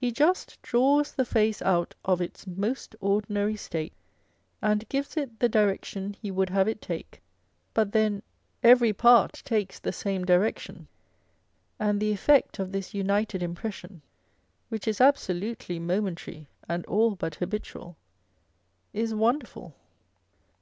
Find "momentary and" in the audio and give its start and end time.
15.78-16.86